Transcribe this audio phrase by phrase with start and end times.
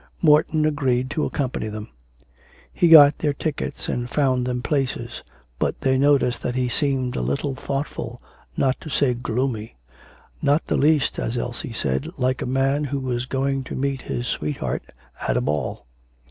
[0.19, 1.89] Morton agreed to accompany them.
[2.73, 5.21] He got their tickets and found them places,
[5.59, 8.19] but they noticed that he seemed a little thoughtful,
[8.57, 9.75] not to say gloomy.
[10.41, 14.25] Not the least,' as Elsie said, 'like a man who was going to meet his
[14.27, 14.81] sweetheart
[15.27, 15.85] at a ball.'